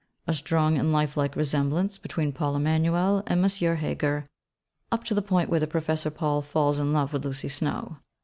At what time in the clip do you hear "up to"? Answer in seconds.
4.91-5.13